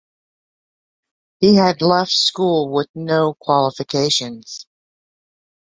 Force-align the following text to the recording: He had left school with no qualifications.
He 1.41 1.53
had 1.53 1.83
left 1.83 2.09
school 2.11 2.71
with 2.71 2.87
no 2.95 3.35
qualifications. 3.39 4.65